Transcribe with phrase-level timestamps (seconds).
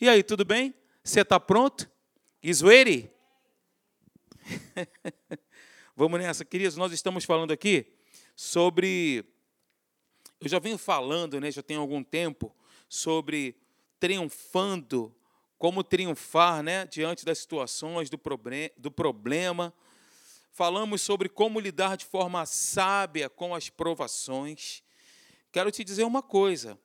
[0.00, 0.72] E aí, tudo bem?
[1.02, 1.90] Você está pronto?
[2.40, 3.10] Is ready?
[5.96, 6.76] Vamos nessa, queridos.
[6.76, 7.84] Nós estamos falando aqui
[8.36, 9.24] sobre.
[10.40, 12.54] Eu já venho falando, né, já tem algum tempo,
[12.88, 13.56] sobre
[13.98, 15.12] triunfando,
[15.58, 19.74] como triunfar né, diante das situações, do, problem, do problema.
[20.52, 24.80] Falamos sobre como lidar de forma sábia com as provações.
[25.50, 26.78] Quero te dizer uma coisa.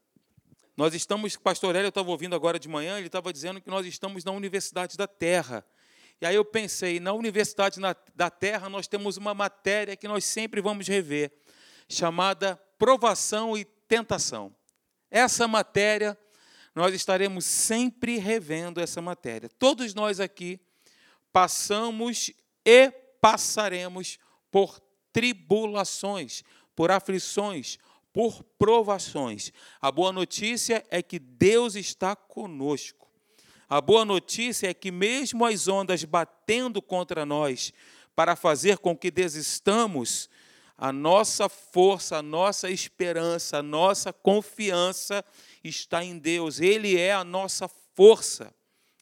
[0.76, 3.86] Nós estamos, pastor Hélio, eu estava ouvindo agora de manhã, ele estava dizendo que nós
[3.86, 5.63] estamos na Universidade da Terra.
[6.20, 7.80] E aí eu pensei, na Universidade
[8.16, 11.32] da Terra nós temos uma matéria que nós sempre vamos rever,
[11.88, 14.52] chamada provação e tentação.
[15.12, 16.18] Essa matéria,
[16.74, 19.49] nós estaremos sempre revendo essa matéria.
[19.60, 20.60] Todos nós aqui
[21.32, 22.32] passamos
[22.66, 22.90] e
[23.21, 24.18] passaremos
[24.49, 26.44] por tribulações,
[26.76, 27.77] por aflições,
[28.13, 29.52] por provações.
[29.81, 33.09] A boa notícia é que Deus está conosco.
[33.67, 37.73] A boa notícia é que, mesmo as ondas batendo contra nós,
[38.15, 40.29] para fazer com que desistamos,
[40.77, 45.23] a nossa força, a nossa esperança, a nossa confiança
[45.63, 46.60] está em Deus.
[46.60, 48.54] Ele é a nossa força.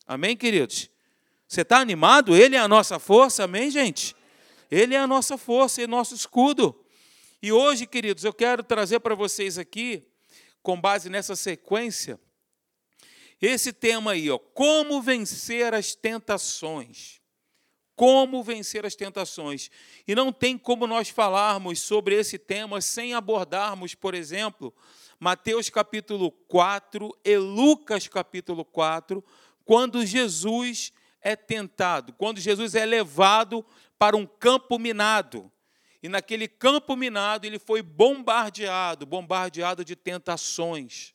[0.07, 0.89] Amém, queridos?
[1.47, 2.35] Você está animado?
[2.35, 4.15] Ele é a nossa força, amém, gente?
[4.69, 6.80] Ele é a nossa força e nosso escudo.
[7.41, 10.03] E hoje, queridos, eu quero trazer para vocês aqui,
[10.61, 12.19] com base nessa sequência,
[13.41, 17.19] esse tema aí, ó, como vencer as tentações.
[17.95, 19.71] Como vencer as tentações.
[20.07, 24.71] E não tem como nós falarmos sobre esse tema sem abordarmos, por exemplo,
[25.19, 29.23] Mateus capítulo 4 e Lucas capítulo 4,
[29.65, 33.65] quando Jesus é tentado, quando Jesus é levado
[33.97, 35.51] para um campo minado.
[36.01, 41.13] E naquele campo minado ele foi bombardeado, bombardeado de tentações.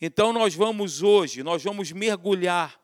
[0.00, 2.80] Então nós vamos hoje, nós vamos mergulhar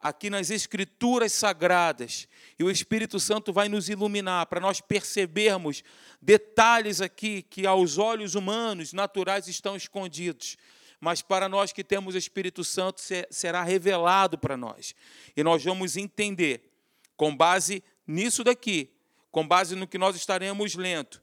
[0.00, 2.26] aqui nas escrituras sagradas
[2.58, 5.84] e o Espírito Santo vai nos iluminar para nós percebermos
[6.20, 10.56] detalhes aqui que aos olhos humanos, naturais estão escondidos,
[11.00, 13.00] mas para nós que temos o Espírito Santo
[13.30, 14.94] será revelado para nós.
[15.36, 16.68] E nós vamos entender
[17.16, 18.90] com base nisso daqui
[19.32, 21.20] com base no que nós estaremos lendo,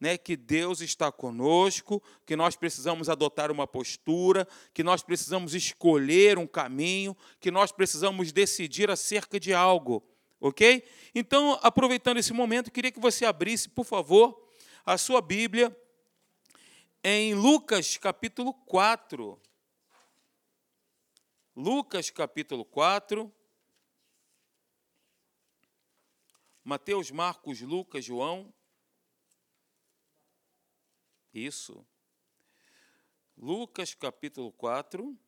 [0.00, 6.38] né, que Deus está conosco, que nós precisamos adotar uma postura, que nós precisamos escolher
[6.38, 10.04] um caminho, que nós precisamos decidir acerca de algo,
[10.40, 10.84] ok?
[11.14, 14.48] Então, aproveitando esse momento, queria que você abrisse, por favor,
[14.84, 15.74] a sua Bíblia
[17.04, 19.40] em Lucas capítulo 4.
[21.54, 23.32] Lucas capítulo 4.
[26.64, 28.52] Mateus, Marcos, Lucas, João.
[31.34, 31.84] Isso.
[33.36, 35.18] Lucas capítulo 4.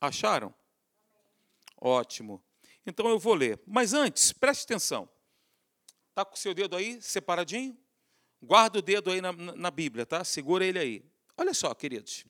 [0.00, 0.54] Acharam?
[1.76, 2.42] Ótimo.
[2.86, 3.60] Então eu vou ler.
[3.66, 5.08] Mas antes, preste atenção.
[6.10, 7.76] Está com o seu dedo aí separadinho?
[8.40, 10.24] Guarda o dedo aí na, na Bíblia, tá?
[10.24, 11.04] Segura ele aí.
[11.36, 12.24] Olha só, queridos.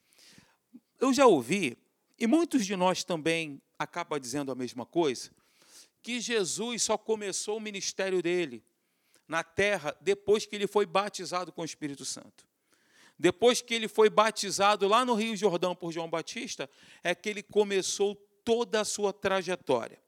[1.01, 1.77] Eu já ouvi,
[2.19, 5.31] e muitos de nós também acabam dizendo a mesma coisa,
[6.03, 8.65] que Jesus só começou o ministério dele
[9.29, 12.47] na terra depois que ele foi batizado com o Espírito Santo.
[13.19, 16.69] Depois que ele foi batizado lá no Rio Jordão por João Batista,
[17.03, 18.15] é que ele começou
[18.45, 20.01] toda a sua trajetória.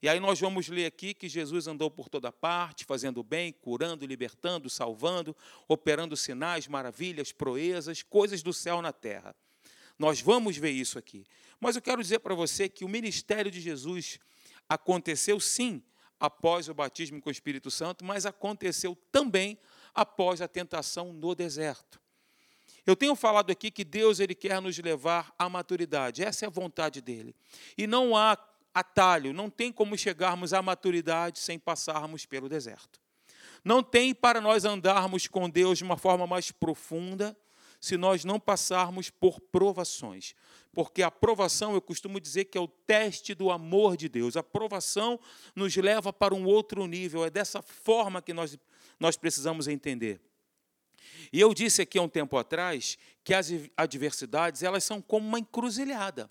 [0.00, 4.06] E aí nós vamos ler aqui que Jesus andou por toda parte, fazendo bem, curando,
[4.06, 5.34] libertando, salvando,
[5.66, 9.34] operando sinais, maravilhas, proezas, coisas do céu na terra.
[9.98, 11.24] Nós vamos ver isso aqui.
[11.60, 14.18] Mas eu quero dizer para você que o ministério de Jesus
[14.68, 15.82] aconteceu sim
[16.18, 19.58] após o batismo com o Espírito Santo, mas aconteceu também
[19.94, 22.00] após a tentação no deserto.
[22.86, 26.22] Eu tenho falado aqui que Deus ele quer nos levar à maturidade.
[26.22, 27.34] Essa é a vontade dele.
[27.78, 28.36] E não há
[28.74, 33.00] atalho, não tem como chegarmos à maturidade sem passarmos pelo deserto.
[33.64, 37.36] Não tem para nós andarmos com Deus de uma forma mais profunda
[37.84, 40.34] se nós não passarmos por provações.
[40.72, 44.38] Porque a provação, eu costumo dizer que é o teste do amor de Deus.
[44.38, 45.20] A provação
[45.54, 47.26] nos leva para um outro nível.
[47.26, 48.56] É dessa forma que nós,
[48.98, 50.18] nós precisamos entender.
[51.30, 55.38] E eu disse aqui há um tempo atrás que as adversidades elas são como uma
[55.38, 56.30] encruzilhada.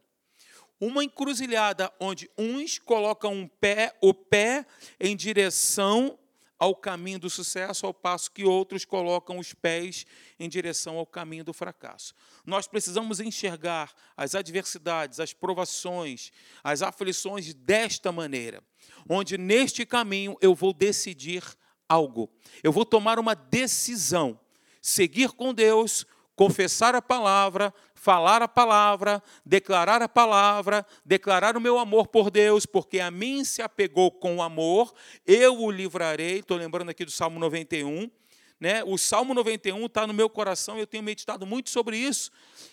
[0.79, 4.65] Uma encruzilhada onde uns colocam um pé, o pé
[4.99, 6.17] em direção
[6.63, 10.05] ao caminho do sucesso, ao passo que outros colocam os pés
[10.39, 12.15] em direção ao caminho do fracasso.
[12.45, 16.31] Nós precisamos enxergar as adversidades, as provações,
[16.63, 18.63] as aflições desta maneira,
[19.09, 21.43] onde neste caminho eu vou decidir
[21.89, 22.31] algo.
[22.63, 24.39] Eu vou tomar uma decisão.
[24.81, 27.73] Seguir com Deus, confessar a palavra,
[28.03, 33.45] falar a palavra, declarar a palavra, declarar o meu amor por Deus, porque a mim
[33.45, 34.93] se apegou com amor,
[35.25, 36.39] eu o livrarei.
[36.39, 38.11] Estou lembrando aqui do Salmo 91.
[38.59, 38.83] Né?
[38.83, 42.29] O Salmo 91 está no meu coração, eu tenho meditado muito sobre isso.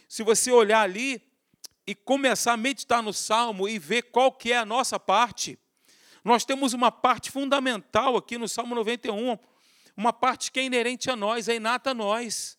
[0.09, 1.23] Se você olhar ali
[1.87, 5.57] e começar a meditar no Salmo e ver qual que é a nossa parte,
[6.25, 9.39] nós temos uma parte fundamental aqui no Salmo 91,
[9.97, 12.59] uma parte que é inerente a nós, é inata a nós.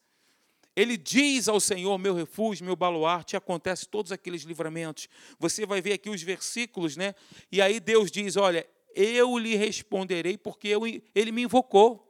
[0.75, 5.09] Ele diz ao Senhor, meu refúgio, meu baluarte, acontece todos aqueles livramentos.
[5.37, 7.13] Você vai ver aqui os versículos, né?
[7.51, 8.65] E aí Deus diz: Olha,
[8.95, 12.07] eu lhe responderei, porque eu, ele me invocou.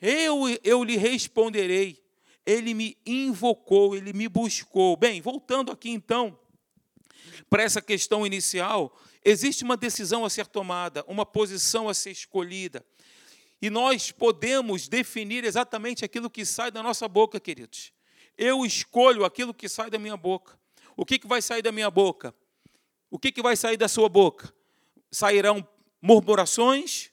[0.00, 2.02] Eu, eu lhe responderei.
[2.44, 4.96] Ele me invocou, ele me buscou.
[4.96, 6.38] Bem, voltando aqui então
[7.48, 12.84] para essa questão inicial, existe uma decisão a ser tomada, uma posição a ser escolhida.
[13.62, 17.92] E nós podemos definir exatamente aquilo que sai da nossa boca, queridos.
[18.36, 20.58] Eu escolho aquilo que sai da minha boca.
[20.96, 22.34] O que, que vai sair da minha boca?
[23.08, 24.52] O que, que vai sair da sua boca?
[25.12, 25.66] Sairão
[26.00, 27.12] murmurações,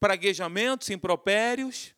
[0.00, 1.94] praguejamentos, impropérios,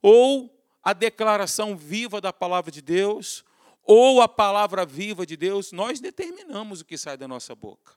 [0.00, 3.44] ou a declaração viva da palavra de Deus,
[3.82, 5.72] ou a palavra viva de Deus.
[5.72, 7.96] Nós determinamos o que sai da nossa boca.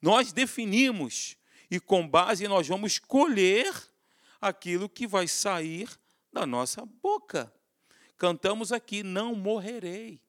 [0.00, 1.36] Nós definimos,
[1.70, 3.92] e com base nós vamos escolher
[4.48, 5.88] aquilo que vai sair
[6.32, 7.52] da nossa boca.
[8.16, 10.20] Cantamos aqui: não morrerei,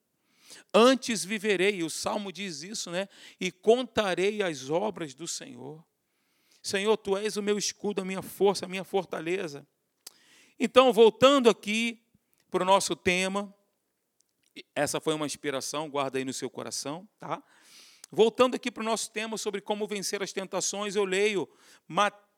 [0.72, 1.82] antes viverei.
[1.82, 3.08] O salmo diz isso, né?
[3.38, 5.84] E contarei as obras do Senhor.
[6.62, 9.66] Senhor, tu és o meu escudo, a minha força, a minha fortaleza.
[10.58, 12.02] Então, voltando aqui
[12.50, 13.54] para o nosso tema,
[14.74, 17.42] essa foi uma inspiração, guarda aí no seu coração, tá?
[18.10, 21.48] Voltando aqui para o nosso tema sobre como vencer as tentações, eu leio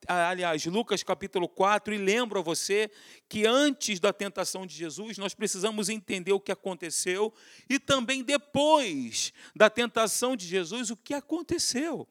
[0.07, 2.89] aliás, Lucas capítulo 4, e lembro a você
[3.27, 7.33] que antes da tentação de Jesus, nós precisamos entender o que aconteceu,
[7.69, 12.07] e também depois da tentação de Jesus, o que aconteceu.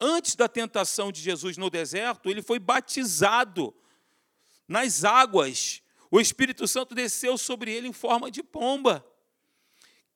[0.00, 3.74] Antes da tentação de Jesus no deserto, ele foi batizado
[4.68, 5.82] nas águas.
[6.10, 9.04] O Espírito Santo desceu sobre ele em forma de pomba.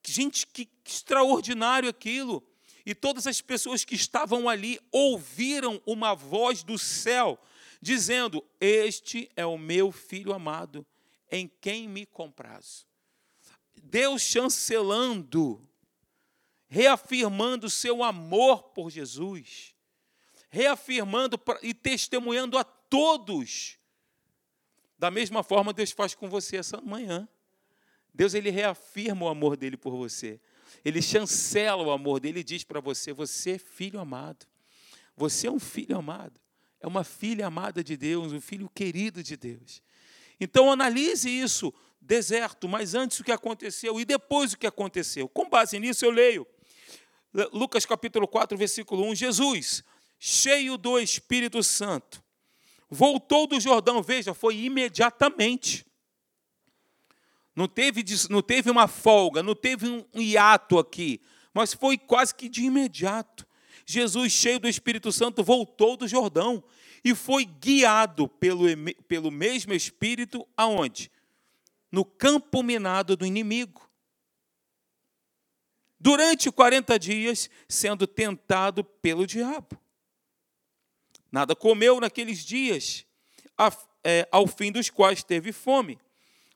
[0.06, 2.46] Gente, que extraordinário aquilo!
[2.90, 7.38] E todas as pessoas que estavam ali ouviram uma voz do céu
[7.80, 10.84] dizendo: Este é o meu filho amado,
[11.30, 12.84] em quem me comprazo.
[13.80, 15.64] Deus chancelando,
[16.66, 19.72] reafirmando seu amor por Jesus,
[20.48, 23.78] reafirmando e testemunhando a todos.
[24.98, 27.28] Da mesma forma, Deus faz com você essa manhã.
[28.12, 30.40] Deus ele reafirma o amor dele por você
[30.84, 34.46] ele chancela o amor dele e diz para você: Você é filho amado.
[35.16, 36.40] Você é um filho amado.
[36.80, 39.82] É uma filha amada de Deus, um filho querido de Deus.
[40.40, 45.28] Então analise isso, deserto, mas antes o que aconteceu e depois o que aconteceu.
[45.28, 46.46] Com base nisso eu leio
[47.52, 49.84] Lucas capítulo 4, versículo 1, Jesus,
[50.18, 52.22] cheio do Espírito Santo,
[52.88, 55.86] voltou do Jordão, veja, foi imediatamente.
[57.54, 61.20] Não teve, não teve uma folga, não teve um hiato aqui,
[61.52, 63.46] mas foi quase que de imediato.
[63.84, 66.62] Jesus, cheio do Espírito Santo, voltou do Jordão
[67.04, 68.64] e foi guiado pelo,
[69.08, 71.10] pelo mesmo Espírito aonde?
[71.90, 73.90] No campo minado do inimigo.
[75.98, 79.78] Durante 40 dias, sendo tentado pelo diabo.
[81.30, 83.04] Nada comeu naqueles dias,
[84.02, 85.98] é, ao fim dos quais teve fome.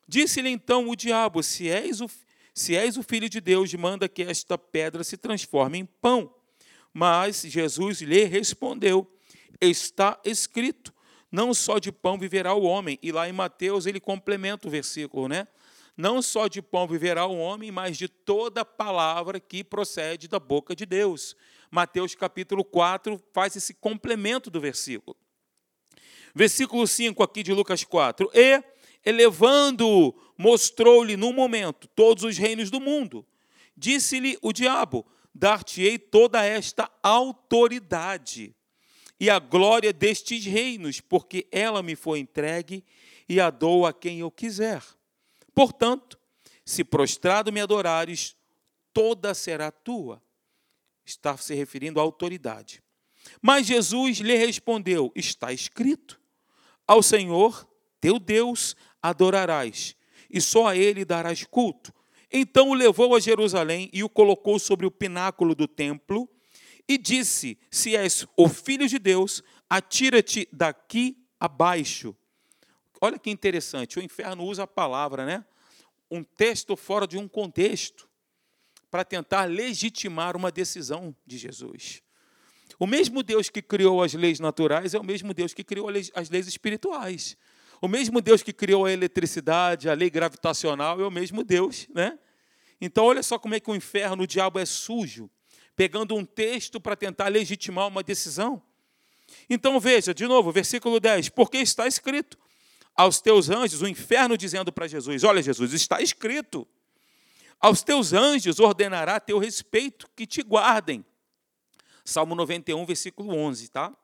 [0.06, 2.10] Disse-lhe então o diabo: se és o,
[2.54, 6.34] se és o filho de Deus, manda que esta pedra se transforme em pão.
[6.92, 9.10] Mas Jesus lhe respondeu:
[9.60, 10.92] Está escrito,
[11.30, 12.98] não só de pão viverá o homem.
[13.02, 15.48] E lá em Mateus ele complementa o versículo, né?
[15.96, 20.74] Não só de pão viverá o homem, mas de toda palavra que procede da boca
[20.74, 21.36] de Deus.
[21.70, 25.16] Mateus capítulo 4 faz esse complemento do versículo.
[26.34, 28.28] Versículo 5 aqui de Lucas 4.
[28.34, 28.62] E
[29.04, 33.26] elevando-o, mostrou-lhe num momento todos os reinos do mundo.
[33.76, 38.54] Disse-lhe o diabo: Dar-te-ei toda esta autoridade
[39.18, 42.84] e a glória destes reinos, porque ela me foi entregue
[43.28, 44.82] e a dou a quem eu quiser.
[45.54, 46.18] Portanto,
[46.64, 48.36] se prostrado me adorares,
[48.92, 50.22] toda será tua.
[51.04, 52.82] Está se referindo à autoridade.
[53.40, 56.20] Mas Jesus lhe respondeu: Está escrito:
[56.86, 57.68] Ao Senhor
[58.00, 59.94] teu Deus adorarás,
[60.30, 61.92] e só a ele darás culto.
[62.32, 66.26] Então o levou a Jerusalém e o colocou sobre o pináculo do templo
[66.88, 72.16] e disse: Se és o filho de Deus, atira-te daqui abaixo,
[72.98, 75.44] olha que interessante, o inferno usa a palavra, né?
[76.10, 78.08] Um texto fora de um contexto
[78.90, 82.02] para tentar legitimar uma decisão de Jesus.
[82.78, 86.30] O mesmo Deus que criou as leis naturais é o mesmo Deus que criou as
[86.30, 87.36] leis espirituais.
[87.80, 92.18] O mesmo Deus que criou a eletricidade, a lei gravitacional, é o mesmo Deus, né?
[92.80, 95.30] Então, olha só como é que o inferno, o diabo é sujo,
[95.76, 98.62] pegando um texto para tentar legitimar uma decisão.
[99.48, 102.38] Então, veja, de novo, versículo 10: porque está escrito
[102.94, 106.66] aos teus anjos, o inferno dizendo para Jesus: Olha, Jesus, está escrito,
[107.60, 111.04] aos teus anjos ordenará teu respeito que te guardem.
[112.04, 113.96] Salmo 91, versículo 11, tá?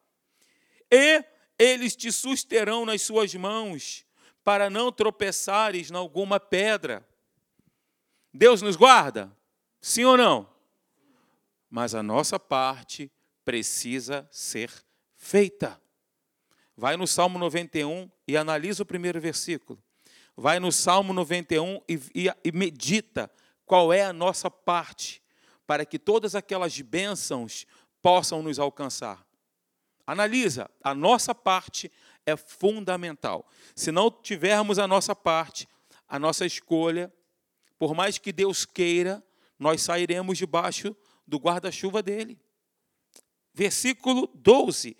[0.90, 1.22] E
[1.60, 4.06] eles te susterão nas suas mãos,
[4.42, 7.06] para não tropeçares em alguma pedra.
[8.32, 9.30] Deus nos guarda?
[9.78, 10.48] Sim ou não?
[11.68, 13.12] Mas a nossa parte
[13.44, 14.72] precisa ser
[15.14, 15.78] feita.
[16.74, 19.78] Vai no Salmo 91 e analisa o primeiro versículo.
[20.34, 23.30] Vai no Salmo 91 e, e, e medita
[23.66, 25.22] qual é a nossa parte
[25.66, 27.66] para que todas aquelas bênçãos
[28.00, 29.22] possam nos alcançar.
[30.10, 31.88] Analisa, a nossa parte
[32.26, 33.48] é fundamental.
[33.76, 35.68] Se não tivermos a nossa parte,
[36.08, 37.14] a nossa escolha,
[37.78, 39.24] por mais que Deus queira,
[39.56, 42.40] nós sairemos debaixo do guarda-chuva dele.
[43.54, 44.96] Versículo 12: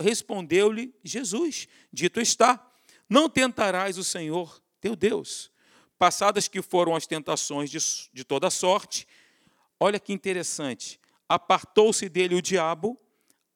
[0.00, 2.68] Respondeu-lhe Jesus: Dito está,
[3.08, 5.52] não tentarás o Senhor teu Deus.
[6.00, 7.78] Passadas que foram as tentações de,
[8.12, 9.06] de toda sorte,
[9.78, 13.00] olha que interessante, apartou-se dele o diabo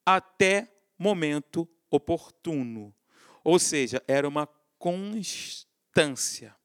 [0.05, 2.95] até momento oportuno.
[3.43, 6.55] Ou seja, era uma constância.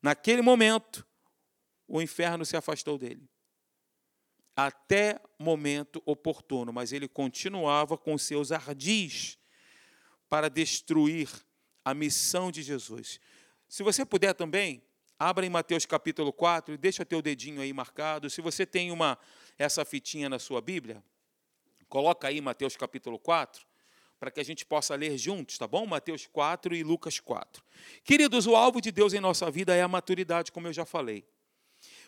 [0.00, 1.06] Naquele momento,
[1.86, 3.28] o inferno se afastou dele.
[4.54, 9.38] Até momento oportuno, mas ele continuava com seus ardis
[10.28, 11.28] para destruir
[11.84, 13.20] a missão de Jesus.
[13.68, 14.82] Se você puder também,
[15.18, 18.28] abra em Mateus capítulo 4 e deixa teu dedinho aí marcado.
[18.28, 19.18] Se você tem uma
[19.58, 21.02] essa fitinha na sua Bíblia,
[21.92, 23.66] coloca aí Mateus capítulo 4
[24.18, 25.84] para que a gente possa ler juntos, tá bom?
[25.84, 27.62] Mateus 4 e Lucas 4.
[28.02, 31.22] Queridos, o alvo de Deus em nossa vida é a maturidade, como eu já falei.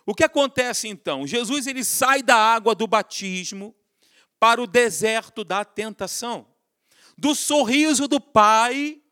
[0.07, 1.26] O que acontece então?
[1.26, 3.75] Jesus ele sai da água do batismo
[4.41, 6.47] para o deserto da tentação.
[7.19, 9.03] Do sorriso do Pai,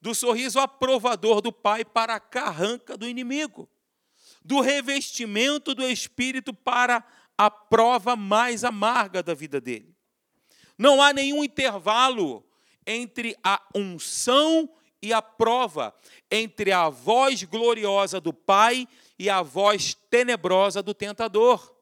[0.00, 3.70] do sorriso aprovador do Pai para a carranca do inimigo.
[4.44, 7.06] Do revestimento do Espírito para
[7.38, 9.95] a prova mais amarga da vida dele.
[10.78, 12.44] Não há nenhum intervalo
[12.86, 14.70] entre a unção
[15.02, 15.94] e a prova,
[16.30, 18.86] entre a voz gloriosa do Pai
[19.18, 21.74] e a voz tenebrosa do tentador.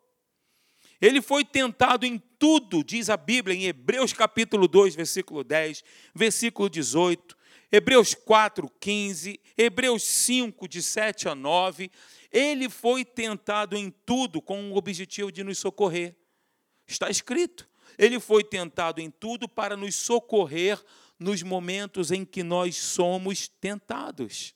[1.00, 5.84] Ele foi tentado em tudo, diz a Bíblia, em Hebreus capítulo 2, versículo 10,
[6.14, 7.36] versículo 18,
[7.70, 11.90] Hebreus 4, 15, Hebreus 5, de 7 a 9.
[12.30, 16.14] Ele foi tentado em tudo com o objetivo de nos socorrer.
[16.86, 17.68] Está escrito.
[17.98, 20.82] Ele foi tentado em tudo para nos socorrer
[21.18, 24.54] nos momentos em que nós somos tentados.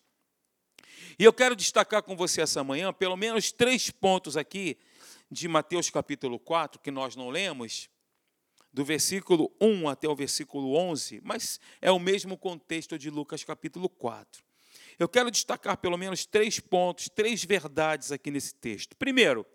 [1.18, 4.76] E eu quero destacar com você essa manhã pelo menos três pontos aqui
[5.30, 7.88] de Mateus capítulo 4, que nós não lemos,
[8.72, 13.88] do versículo 1 até o versículo 11, mas é o mesmo contexto de Lucas capítulo
[13.88, 14.44] 4.
[14.98, 18.96] Eu quero destacar pelo menos três pontos, três verdades aqui nesse texto.
[18.96, 19.46] Primeiro,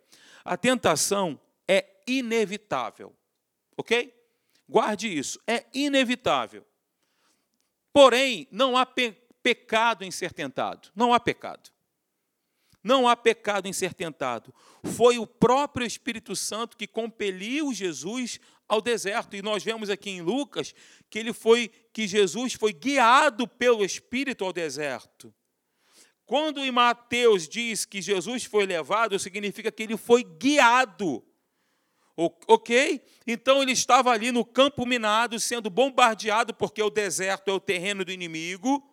[0.44, 3.15] a tentação é inevitável.
[3.77, 4.13] Ok?
[4.68, 5.39] Guarde isso.
[5.48, 6.65] É inevitável.
[7.92, 10.89] Porém, não há pe pecado em ser tentado.
[10.96, 11.70] Não há pecado.
[12.82, 14.53] Não há pecado em ser tentado.
[14.84, 19.36] Foi o próprio Espírito Santo que compeliu Jesus ao deserto.
[19.36, 20.74] E nós vemos aqui em Lucas
[21.10, 25.34] que ele foi que Jesus foi guiado pelo Espírito ao deserto.
[26.25, 31.24] Quando em Mateus diz que Jesus foi levado, significa que ele foi guiado
[32.15, 33.01] Ok?
[33.25, 38.05] Então ele estava ali no campo minado, sendo bombardeado, porque o deserto é o terreno
[38.05, 38.84] do inimigo.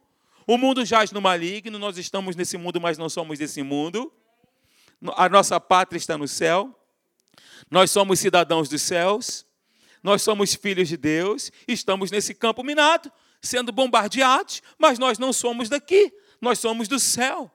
[0.46, 4.12] O mundo jaz no maligno, nós estamos nesse mundo, mas não somos desse mundo.
[5.16, 6.74] A nossa pátria está no céu.
[7.70, 9.46] Nós somos cidadãos dos céus.
[10.02, 11.52] Nós somos filhos de Deus.
[11.68, 16.12] Estamos nesse campo minado, sendo bombardeados, mas nós não somos daqui.
[16.40, 17.50] Nós somos do céu.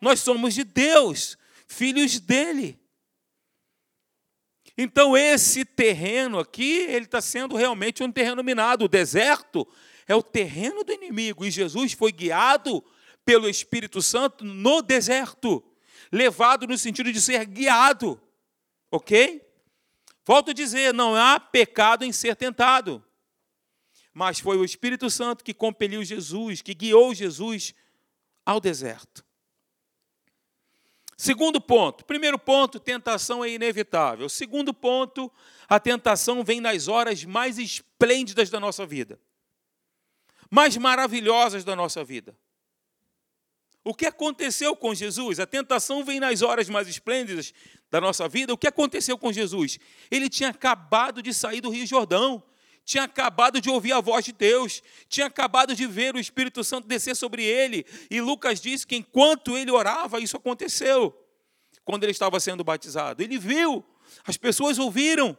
[0.00, 1.38] Nós somos de Deus,
[1.68, 2.81] filhos dele.
[4.76, 8.86] Então, esse terreno aqui, ele está sendo realmente um terreno minado.
[8.86, 9.68] O deserto
[10.06, 11.44] é o terreno do inimigo.
[11.44, 12.82] E Jesus foi guiado
[13.24, 15.62] pelo Espírito Santo no deserto.
[16.10, 18.20] Levado no sentido de ser guiado.
[18.90, 19.42] Ok?
[20.24, 23.04] Volto a dizer, não há pecado em ser tentado.
[24.14, 27.74] mas foi o Espírito Santo que compeliu Jesus, que guiou Jesus
[28.44, 29.24] ao deserto.
[31.22, 32.04] Segundo ponto.
[32.04, 34.28] Primeiro ponto, tentação é inevitável.
[34.28, 35.30] Segundo ponto,
[35.68, 39.20] a tentação vem nas horas mais esplêndidas da nossa vida,
[40.50, 42.36] mais maravilhosas da nossa vida.
[43.84, 45.38] O que aconteceu com Jesus?
[45.38, 47.54] A tentação vem nas horas mais esplêndidas
[47.88, 48.52] da nossa vida.
[48.52, 49.78] O que aconteceu com Jesus?
[50.10, 52.42] Ele tinha acabado de sair do Rio Jordão,
[52.84, 56.88] tinha acabado de ouvir a voz de Deus, tinha acabado de ver o Espírito Santo
[56.88, 57.86] descer sobre ele.
[58.10, 61.16] E Lucas diz que enquanto ele orava, isso aconteceu.
[61.84, 63.84] Quando ele estava sendo batizado, ele viu,
[64.24, 65.36] as pessoas ouviram.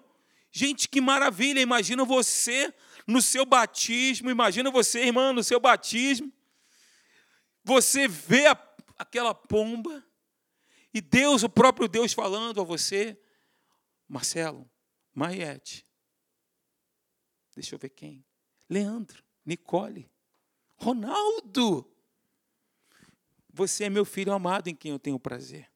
[0.51, 1.59] Gente, que maravilha!
[1.59, 2.73] Imagina você
[3.07, 6.31] no seu batismo, imagina você, irmã, no seu batismo
[7.63, 8.57] você vê a,
[8.97, 10.03] aquela pomba
[10.93, 13.19] e Deus, o próprio Deus, falando a você,
[14.07, 14.69] Marcelo,
[15.13, 15.85] Maiete,
[17.55, 18.23] deixa eu ver quem,
[18.69, 20.09] Leandro, Nicole,
[20.75, 21.89] Ronaldo,
[23.53, 25.69] você é meu filho amado em quem eu tenho prazer.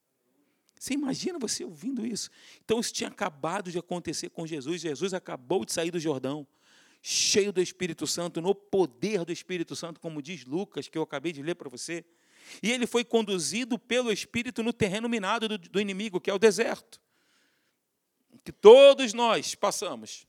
[0.78, 2.30] Você imagina você ouvindo isso?
[2.64, 4.80] Então, isso tinha acabado de acontecer com Jesus.
[4.80, 6.46] Jesus acabou de sair do Jordão
[7.00, 11.32] cheio do Espírito Santo, no poder do Espírito Santo, como diz Lucas, que eu acabei
[11.32, 12.04] de ler para você.
[12.62, 16.38] E ele foi conduzido pelo Espírito no terreno minado do, do inimigo, que é o
[16.38, 17.00] deserto,
[18.44, 20.26] que todos nós passamos.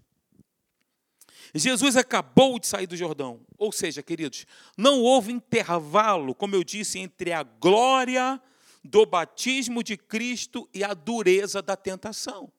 [1.54, 3.42] Jesus acabou de sair do Jordão.
[3.58, 4.46] Ou seja, queridos,
[4.78, 8.42] não houve intervalo, como eu disse, entre a glória
[8.84, 12.52] do batismo de Cristo e a dureza da tentação.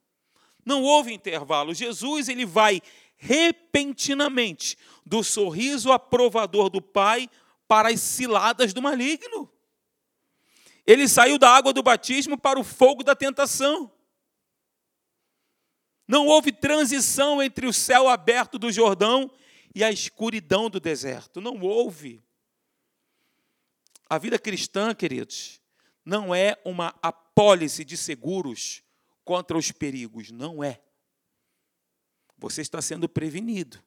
[0.64, 1.74] Não houve intervalo.
[1.74, 2.82] Jesus ele vai
[3.16, 7.28] repentinamente do sorriso aprovador do Pai
[7.68, 9.50] para as ciladas do maligno.
[10.86, 13.90] Ele saiu da água do batismo para o fogo da tentação.
[16.10, 19.30] Não houve transição entre o céu aberto do Jordão
[19.72, 21.40] e a escuridão do deserto.
[21.40, 22.20] Não houve.
[24.08, 25.60] A vida cristã, queridos,
[26.04, 28.82] não é uma apólice de seguros
[29.24, 30.32] contra os perigos.
[30.32, 30.80] Não é.
[32.36, 33.80] Você está sendo prevenido.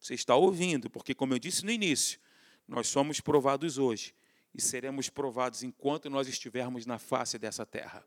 [0.00, 2.18] Você está ouvindo, porque, como eu disse no início,
[2.66, 4.12] nós somos provados hoje
[4.52, 8.04] e seremos provados enquanto nós estivermos na face dessa terra.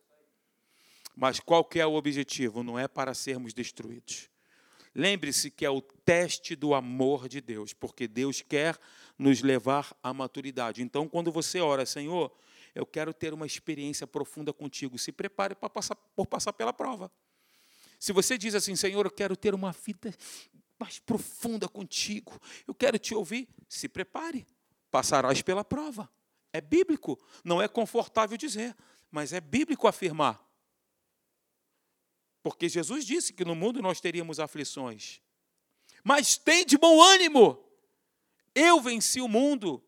[1.16, 2.64] Mas qual é o objetivo?
[2.64, 4.30] Não é para sermos destruídos.
[4.94, 8.80] Lembre-se que é o teste do amor de Deus, porque Deus quer
[9.18, 10.82] nos levar à maturidade.
[10.82, 12.32] Então, quando você ora, Senhor,
[12.74, 17.12] eu quero ter uma experiência profunda contigo, se prepare para passar, por passar pela prova.
[18.00, 20.14] Se você diz assim, Senhor, eu quero ter uma vida
[20.78, 24.46] mais profunda contigo, eu quero te ouvir, se prepare,
[24.92, 26.10] passarás pela prova.
[26.54, 28.76] É bíblico, não é confortável dizer,
[29.12, 30.45] mas é bíblico afirmar.
[32.46, 35.20] Porque Jesus disse que no mundo nós teríamos aflições.
[36.04, 37.58] Mas tem de bom ânimo.
[38.54, 39.84] Eu venci o mundo.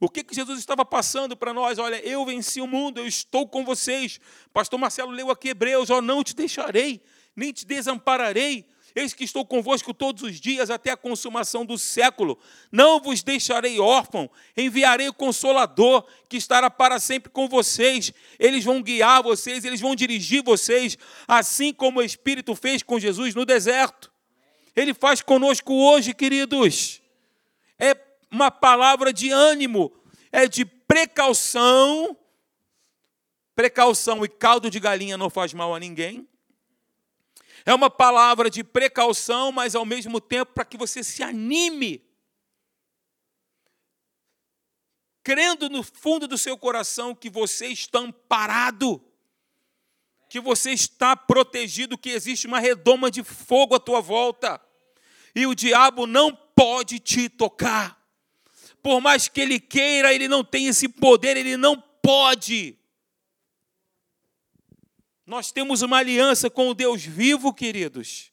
[0.00, 1.78] O que, que Jesus estava passando para nós?
[1.78, 4.18] Olha, eu venci o mundo, eu estou com vocês.
[4.54, 7.02] Pastor Marcelo leu aqui Hebreus, ó, não te deixarei,
[7.36, 8.64] nem te desampararei.
[8.98, 12.36] Eis que estou convosco todos os dias até a consumação do século.
[12.72, 18.12] Não vos deixarei órfão, enviarei o consolador que estará para sempre com vocês.
[18.40, 23.36] Eles vão guiar vocês, eles vão dirigir vocês, assim como o Espírito fez com Jesus
[23.36, 24.12] no deserto.
[24.74, 27.00] Ele faz conosco hoje, queridos.
[27.78, 27.96] É
[28.28, 29.92] uma palavra de ânimo,
[30.32, 32.16] é de precaução.
[33.54, 36.26] Precaução e caldo de galinha não faz mal a ninguém.
[37.68, 42.02] É uma palavra de precaução, mas ao mesmo tempo para que você se anime.
[45.22, 49.04] Crendo no fundo do seu coração que você está amparado,
[50.30, 54.58] que você está protegido, que existe uma redoma de fogo à tua volta,
[55.34, 58.02] e o diabo não pode te tocar.
[58.82, 62.78] Por mais que ele queira, ele não tem esse poder, ele não pode.
[65.28, 68.32] Nós temos uma aliança com o Deus vivo, queridos.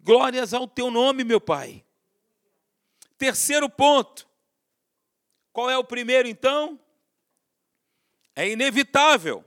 [0.00, 1.84] Glórias ao teu nome, meu Pai.
[3.18, 4.26] Terceiro ponto.
[5.52, 6.80] Qual é o primeiro, então?
[8.34, 9.44] É inevitável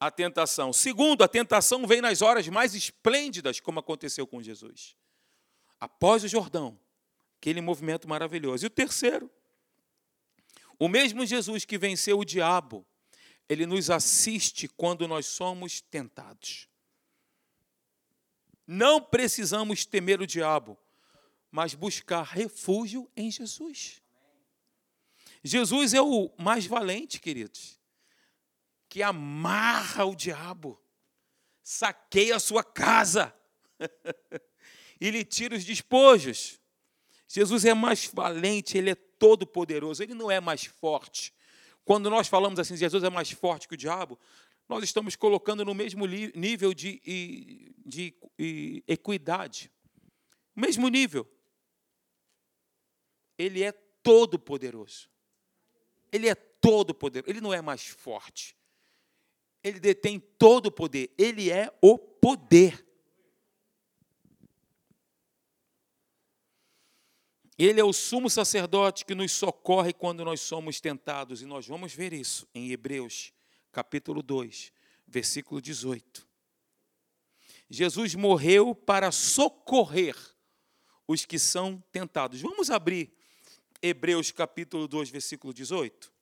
[0.00, 0.72] a tentação.
[0.72, 4.96] Segundo, a tentação vem nas horas mais esplêndidas, como aconteceu com Jesus.
[5.78, 6.80] Após o Jordão,
[7.36, 8.64] aquele movimento maravilhoso.
[8.64, 9.30] E o terceiro,
[10.78, 12.86] o mesmo Jesus que venceu o diabo
[13.48, 16.68] ele nos assiste quando nós somos tentados.
[18.66, 20.78] Não precisamos temer o diabo,
[21.50, 24.02] mas buscar refúgio em Jesus.
[25.42, 27.80] Jesus é o mais valente, queridos,
[28.88, 30.78] que amarra o diabo,
[31.62, 33.34] saqueia a sua casa
[35.00, 36.60] e lhe tira os despojos.
[37.26, 41.32] Jesus é mais valente, ele é todo poderoso, ele não é mais forte.
[41.88, 44.18] Quando nós falamos assim, Jesus é mais forte que o diabo,
[44.68, 47.00] nós estamos colocando no mesmo nível de,
[47.86, 49.72] de, de equidade.
[50.54, 51.26] Mesmo nível.
[53.38, 55.08] Ele é todo poderoso.
[56.12, 57.32] Ele é todo poderoso.
[57.32, 58.54] Ele não é mais forte.
[59.64, 61.10] Ele detém todo o poder.
[61.16, 62.86] Ele é o poder.
[67.58, 71.92] Ele é o sumo sacerdote que nos socorre quando nós somos tentados, e nós vamos
[71.92, 73.32] ver isso em Hebreus,
[73.72, 74.72] capítulo 2,
[75.08, 76.28] versículo 18.
[77.68, 80.16] Jesus morreu para socorrer
[81.06, 82.40] os que são tentados.
[82.40, 83.12] Vamos abrir
[83.82, 86.12] Hebreus, capítulo 2, versículo 18.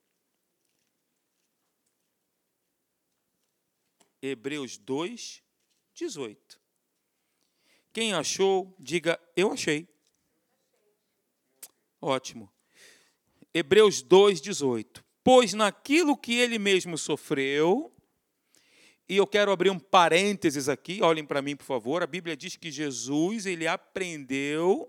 [4.22, 5.42] Hebreus 2,
[5.94, 6.60] 18.
[7.92, 9.86] Quem achou, diga eu achei.
[12.06, 12.48] Ótimo.
[13.52, 15.02] Hebreus 2,18.
[15.24, 17.92] Pois naquilo que ele mesmo sofreu,
[19.08, 22.04] e eu quero abrir um parênteses aqui, olhem para mim, por favor.
[22.04, 24.88] A Bíblia diz que Jesus, ele aprendeu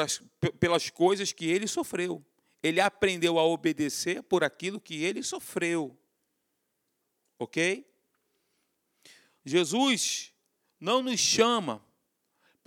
[0.00, 0.20] as,
[0.58, 2.24] pelas coisas que ele sofreu.
[2.60, 5.96] Ele aprendeu a obedecer por aquilo que ele sofreu.
[7.38, 7.88] Ok?
[9.44, 10.34] Jesus
[10.80, 11.87] não nos chama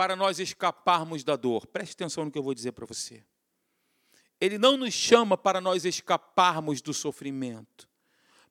[0.02, 1.68] para nós escaparmos da dor.
[1.68, 3.24] Preste atenção no que eu vou dizer para você.
[4.40, 7.88] Ele não nos chama para nós escaparmos do sofrimento,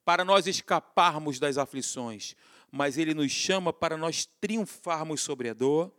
[0.05, 2.37] para nós escaparmos das aflições,
[2.71, 5.93] mas ele nos chama para nós triunfarmos sobre a dor,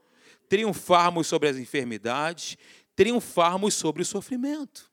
[0.47, 2.57] triunfarmos sobre as enfermidades,
[2.95, 4.89] triunfarmos sobre o sofrimento.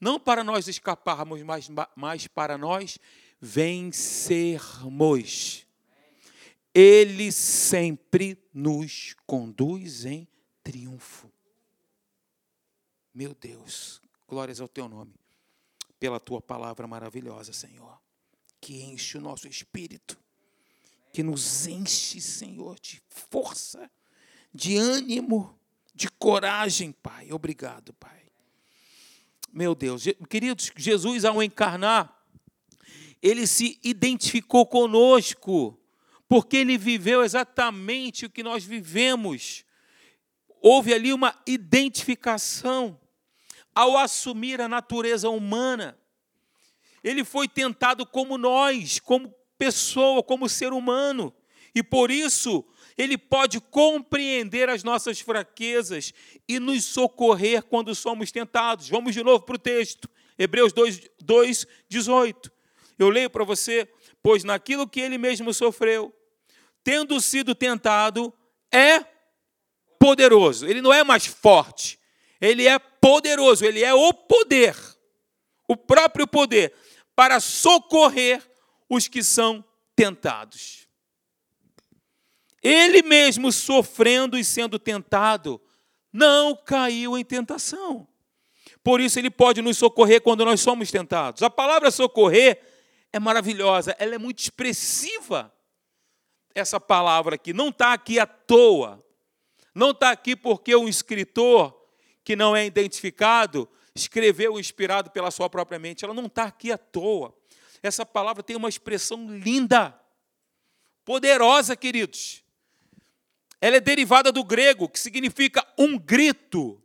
[0.00, 2.98] Não para nós escaparmos, mas, mas para nós
[3.40, 4.88] vencermos.
[6.80, 10.28] Ele sempre nos conduz em
[10.62, 11.28] triunfo.
[13.12, 15.12] Meu Deus, glórias ao teu nome,
[15.98, 18.00] pela tua palavra maravilhosa, Senhor,
[18.60, 20.16] que enche o nosso espírito,
[21.12, 23.90] que nos enche, Senhor, de força,
[24.54, 25.58] de ânimo,
[25.92, 27.32] de coragem, Pai.
[27.32, 28.30] Obrigado, Pai.
[29.52, 32.24] Meu Deus, queridos, Jesus, ao encarnar,
[33.20, 35.76] ele se identificou conosco
[36.28, 39.64] porque ele viveu exatamente o que nós vivemos.
[40.60, 43.00] Houve ali uma identificação
[43.74, 45.98] ao assumir a natureza humana.
[47.02, 51.34] Ele foi tentado como nós, como pessoa, como ser humano,
[51.74, 52.64] e por isso
[52.96, 56.12] ele pode compreender as nossas fraquezas
[56.48, 58.88] e nos socorrer quando somos tentados.
[58.88, 62.52] Vamos de novo para o texto, Hebreus 2, 2 18.
[62.98, 63.88] Eu leio para você,
[64.20, 66.12] pois naquilo que ele mesmo sofreu,
[66.88, 68.32] tendo sido tentado,
[68.72, 69.04] é
[69.98, 70.66] poderoso.
[70.66, 72.00] Ele não é mais forte,
[72.40, 74.74] ele é poderoso, ele é o poder,
[75.68, 76.74] o próprio poder,
[77.14, 78.42] para socorrer
[78.88, 79.62] os que são
[79.94, 80.88] tentados.
[82.62, 85.60] Ele mesmo sofrendo e sendo tentado,
[86.10, 88.08] não caiu em tentação.
[88.82, 91.42] Por isso ele pode nos socorrer quando nós somos tentados.
[91.42, 92.58] A palavra socorrer
[93.12, 95.52] é maravilhosa, ela é muito expressiva
[96.58, 97.52] essa palavra aqui.
[97.52, 99.04] Não está aqui à toa.
[99.74, 101.74] Não está aqui porque um escritor
[102.24, 106.04] que não é identificado escreveu inspirado pela sua própria mente.
[106.04, 107.34] Ela não está aqui à toa.
[107.82, 109.98] Essa palavra tem uma expressão linda,
[111.04, 112.42] poderosa, queridos.
[113.60, 116.80] Ela é derivada do grego, que significa um grito.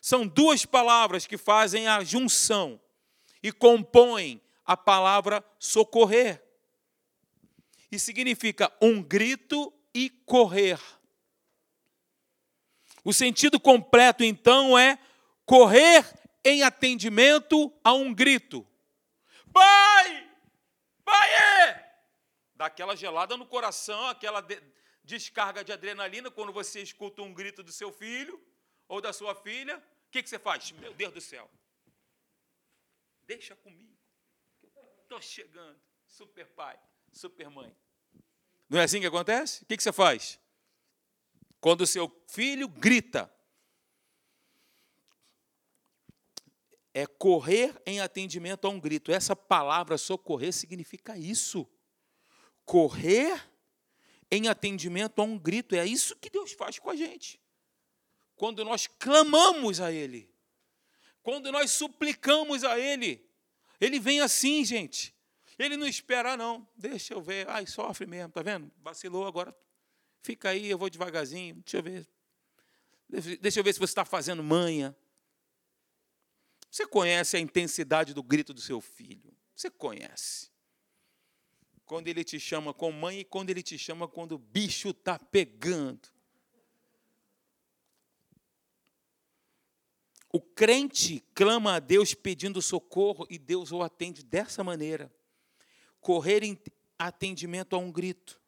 [0.00, 2.80] São duas palavras que fazem a junção
[3.42, 6.42] e compõem a palavra socorrer
[7.92, 10.80] e significa um grito e correr.
[13.04, 14.98] O sentido completo, então, é
[15.44, 16.02] correr
[16.42, 18.66] em atendimento a um grito.
[19.52, 20.30] Pai!
[21.04, 21.30] Pai!
[21.34, 21.92] É!
[22.54, 24.58] Daquela gelada no coração, aquela de
[25.04, 28.42] descarga de adrenalina quando você escuta um grito do seu filho
[28.88, 29.76] ou da sua filha.
[29.76, 30.70] O que, que você faz?
[30.72, 31.50] Meu Deus do céu.
[33.24, 33.98] Deixa comigo.
[35.02, 35.78] Estou chegando.
[36.06, 36.78] Super pai,
[37.12, 37.74] super mãe.
[38.72, 39.64] Não é assim que acontece?
[39.64, 40.40] O que você faz?
[41.60, 43.30] Quando o seu filho grita,
[46.94, 49.12] é correr em atendimento a um grito.
[49.12, 51.68] Essa palavra socorrer significa isso.
[52.64, 53.46] Correr
[54.30, 55.74] em atendimento a um grito.
[55.74, 57.38] É isso que Deus faz com a gente.
[58.34, 60.34] Quando nós clamamos a Ele,
[61.22, 63.22] quando nós suplicamos a Ele,
[63.78, 65.14] Ele vem assim, gente.
[65.62, 66.66] Ele não espera, não.
[66.76, 67.48] Deixa eu ver.
[67.48, 68.70] Ai, sofre mesmo, tá vendo?
[68.82, 69.56] Vacilou agora.
[70.20, 71.56] Fica aí, eu vou devagarzinho.
[71.56, 72.08] Deixa eu ver.
[73.40, 74.96] Deixa eu ver se você está fazendo manha.
[76.70, 79.36] Você conhece a intensidade do grito do seu filho.
[79.54, 80.50] Você conhece.
[81.84, 85.18] Quando ele te chama com mãe e quando ele te chama quando o bicho está
[85.18, 86.08] pegando.
[90.32, 95.12] O crente clama a Deus pedindo socorro e Deus o atende dessa maneira.
[96.02, 96.58] Correr em
[96.98, 98.38] atendimento a um grito.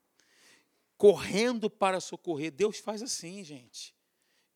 [0.99, 2.53] Correndo para socorrer.
[2.53, 3.95] Deus faz assim, gente.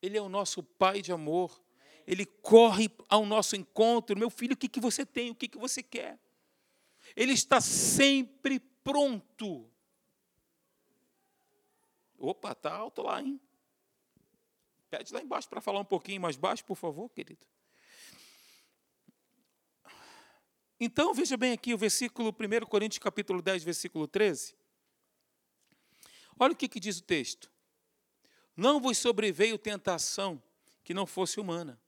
[0.02, 1.58] Ele é o nosso Pai de amor.
[2.06, 4.18] Ele corre ao nosso encontro.
[4.18, 5.30] Meu filho, o que, que você tem?
[5.30, 6.18] O que, que você quer?
[7.16, 9.70] Ele está sempre pronto.
[12.18, 13.40] Opa, está alto lá, hein?
[14.90, 17.46] Pede lá embaixo para falar um pouquinho mais baixo, por favor, querido.
[20.80, 24.54] Então, veja bem aqui o versículo 1 Coríntios capítulo 10, versículo 13.
[26.38, 27.50] Olha o que, que diz o texto.
[28.56, 30.40] Não vos sobreveio tentação
[30.84, 31.80] que não fosse humana,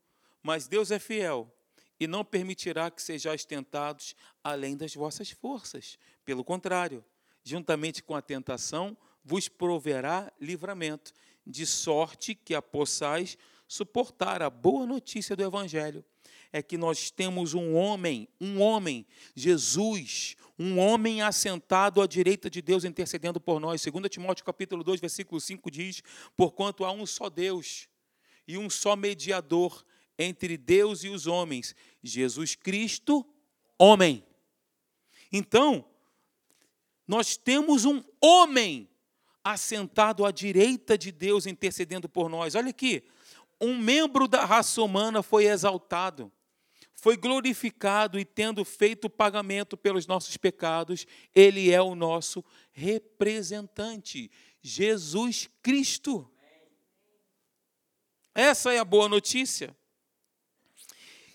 [0.43, 1.53] mas Deus é fiel
[2.01, 5.97] e não permitirá que sejais tentados além das vossas forças.
[6.25, 7.05] Pelo contrário,
[7.45, 11.13] juntamente com a tentação, vos proverá livramento,
[11.47, 13.39] de sorte que a possais
[13.71, 14.43] suportar.
[14.43, 16.05] A boa notícia do Evangelho
[16.53, 19.07] é que nós temos um homem, um homem,
[19.37, 23.81] Jesus, um homem assentado à direita de Deus intercedendo por nós.
[23.81, 26.03] 2 Timóteo capítulo 2, versículo 5 diz:
[26.37, 27.89] "Porquanto há um só Deus
[28.47, 29.87] e um só mediador
[30.19, 33.25] entre Deus e os homens, Jesus Cristo,
[33.79, 34.25] homem".
[35.33, 35.85] Então,
[37.07, 38.91] nós temos um homem
[39.45, 42.57] assentado à direita de Deus, intercedendo por nós.
[42.57, 43.05] Olha aqui,
[43.61, 46.33] um membro da raça humana foi exaltado,
[46.95, 54.31] foi glorificado e, tendo feito pagamento pelos nossos pecados, ele é o nosso representante,
[54.63, 56.31] Jesus Cristo.
[58.35, 59.77] Essa é a boa notícia.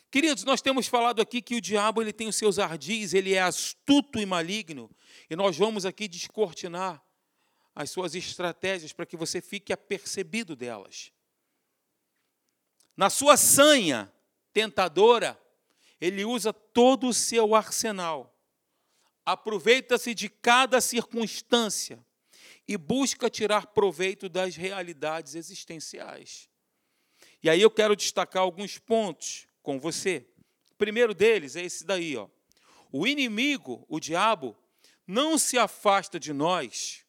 [0.10, 3.42] Queridos, nós temos falado aqui que o diabo ele tem os seus ardis, ele é
[3.42, 4.90] astuto e maligno,
[5.30, 7.04] e nós vamos aqui descortinar
[7.76, 11.12] as suas estratégias para que você fique apercebido delas.
[12.96, 14.12] Na sua sanha
[14.54, 15.40] tentadora,
[16.00, 18.34] ele usa todo o seu arsenal.
[19.26, 22.04] Aproveita-se de cada circunstância
[22.68, 26.50] e busca tirar proveito das realidades existenciais.
[27.44, 30.26] E aí eu quero destacar alguns pontos com você.
[30.72, 32.30] O primeiro deles é esse daí, ó.
[32.92, 34.56] O inimigo, o diabo,
[35.06, 37.06] não se afasta de nós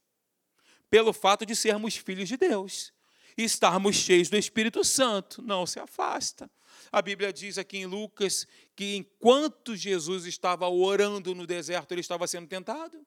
[0.90, 2.92] pelo fato de sermos filhos de Deus
[3.36, 5.42] e estarmos cheios do Espírito Santo.
[5.42, 6.50] Não se afasta.
[6.90, 12.26] A Bíblia diz aqui em Lucas que enquanto Jesus estava orando no deserto, ele estava
[12.26, 13.04] sendo tentado.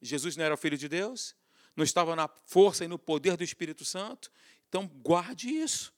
[0.00, 1.34] Jesus não era filho de Deus,
[1.74, 4.30] não estava na força e no poder do Espírito Santo.
[4.68, 5.92] Então, guarde isso.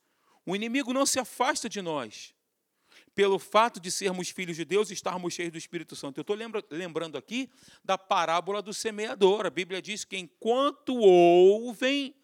[0.45, 2.35] O inimigo não se afasta de nós
[3.17, 6.19] pelo fato de sermos filhos de Deus e estarmos cheios do Espírito Santo.
[6.19, 6.37] Eu estou
[6.71, 7.51] lembrando aqui
[7.83, 9.47] da parábola do semeador.
[9.47, 12.15] A Bíblia diz que enquanto ouvem,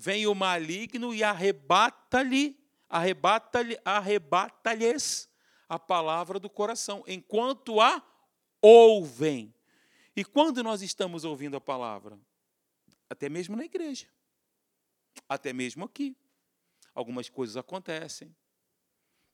[0.00, 2.58] vem o maligno e arrebata-lhe,
[2.88, 5.28] arrebata-lhe, arrebata-lhes
[5.68, 8.02] a palavra do coração, enquanto a
[8.60, 9.54] ouvem.
[10.16, 12.18] E quando nós estamos ouvindo a palavra?
[13.08, 14.06] Até mesmo na igreja.
[15.28, 16.16] Até mesmo aqui.
[16.94, 18.34] Algumas coisas acontecem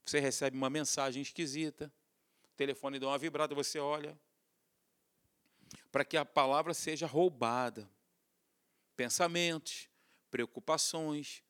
[0.06, 1.92] você recebe uma mensagem esquisita,
[2.52, 4.16] o telefone dá uma vibrada, você olha,
[5.90, 7.90] para que a palavra seja roubada.
[8.94, 9.88] Pensamentos,
[10.36, 11.42] preocupações.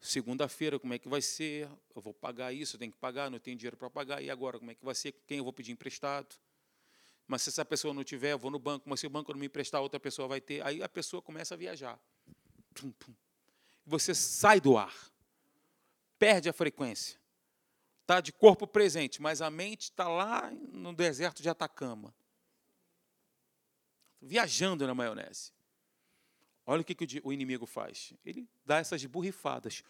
[0.00, 1.68] Segunda-feira, como é que vai ser?
[1.94, 4.22] Eu vou pagar isso, eu tenho que pagar, não tenho dinheiro para pagar.
[4.22, 5.12] E agora, como é que vai ser?
[5.26, 6.34] Quem eu vou pedir emprestado?
[7.26, 8.88] Mas se essa pessoa não tiver, eu vou no banco.
[8.88, 10.64] Mas se o banco não me emprestar, outra pessoa vai ter.
[10.64, 12.00] Aí a pessoa começa a viajar.
[13.84, 14.94] Você sai do ar,
[16.18, 17.20] perde a frequência
[18.10, 22.12] está de corpo presente, mas a mente está lá no deserto de Atacama.
[24.20, 25.52] Viajando na maionese.
[26.70, 28.12] Olha o que, que o inimigo faz.
[28.24, 29.82] Ele dá essas burrifadas.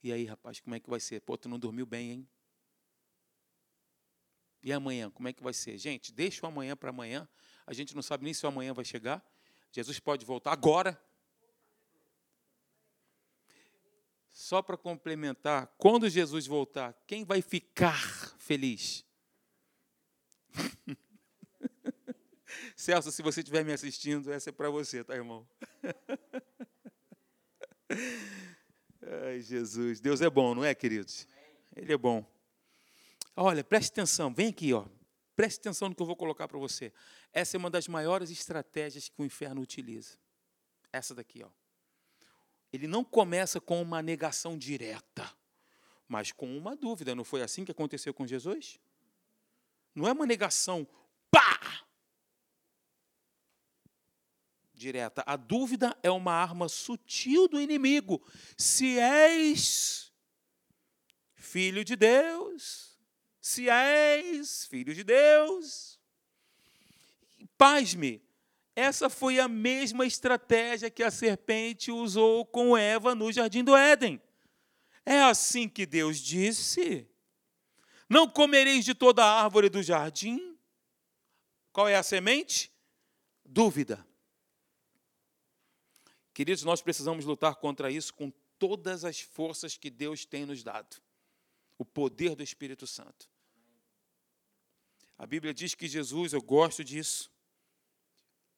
[0.00, 1.20] E aí, rapaz, como é que vai ser?
[1.22, 2.28] Pô, tu não dormiu bem, hein?
[4.62, 5.76] E amanhã, como é que vai ser?
[5.76, 7.28] Gente, deixa o amanhã para amanhã.
[7.66, 9.20] A gente não sabe nem se o amanhã vai chegar.
[9.72, 10.96] Jesus pode voltar agora.
[14.28, 17.98] Só para complementar, quando Jesus voltar, quem vai ficar
[18.38, 19.04] feliz?
[22.82, 25.46] Celso, se você estiver me assistindo, essa é para você, tá, irmão?
[29.24, 30.00] Ai, Jesus.
[30.00, 31.28] Deus é bom, não é, queridos?
[31.76, 32.26] Ele é bom.
[33.36, 34.84] Olha, preste atenção, vem aqui, ó.
[35.36, 36.92] Preste atenção no que eu vou colocar para você.
[37.32, 40.18] Essa é uma das maiores estratégias que o inferno utiliza.
[40.92, 41.50] Essa daqui, ó.
[42.72, 45.32] ele não começa com uma negação direta,
[46.08, 47.14] mas com uma dúvida.
[47.14, 48.80] Não foi assim que aconteceu com Jesus?
[49.94, 50.84] Não é uma negação,
[54.82, 55.22] Direta.
[55.24, 58.20] A dúvida é uma arma sutil do inimigo.
[58.56, 60.12] Se és
[61.36, 62.98] filho de Deus,
[63.40, 66.00] se és filho de Deus,
[67.56, 68.20] pasme,
[68.74, 74.20] essa foi a mesma estratégia que a serpente usou com Eva no jardim do Éden.
[75.06, 77.08] É assim que Deus disse:
[78.08, 80.58] Não comereis de toda a árvore do jardim.
[81.72, 82.72] Qual é a semente?
[83.44, 84.11] Dúvida.
[86.34, 90.96] Queridos, nós precisamos lutar contra isso com todas as forças que Deus tem nos dado
[91.78, 93.28] o poder do Espírito Santo.
[95.18, 97.30] A Bíblia diz que Jesus, eu gosto disso,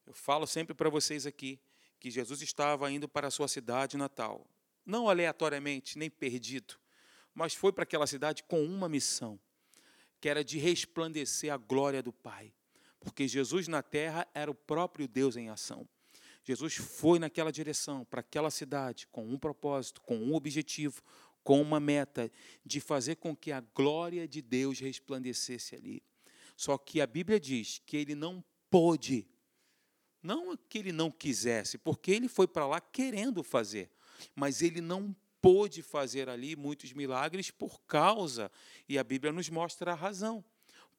[0.07, 1.59] eu falo sempre para vocês aqui
[1.99, 4.47] que Jesus estava indo para a sua cidade natal,
[4.85, 6.79] não aleatoriamente, nem perdido,
[7.35, 9.41] mas foi para aquela cidade com uma missão,
[10.21, 12.53] que era de resplandecer a glória do Pai,
[13.01, 15.89] porque Jesus na terra era o próprio Deus em ação.
[16.45, 21.03] Jesus foi naquela direção, para aquela cidade, com um propósito, com um objetivo,
[21.43, 22.31] com uma meta
[22.65, 26.03] de fazer com que a glória de Deus resplandecesse ali.
[26.57, 29.27] Só que a Bíblia diz que ele não pôde
[30.25, 33.91] não que ele não quisesse, porque ele foi para lá querendo fazer,
[34.35, 38.51] mas ele não pôde fazer ali muitos milagres por causa,
[38.89, 40.43] e a Bíblia nos mostra a razão,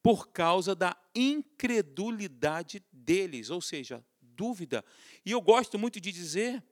[0.00, 4.04] por causa da incredulidade deles, ou seja,
[4.36, 4.84] dúvida.
[5.24, 6.62] E eu gosto muito de dizer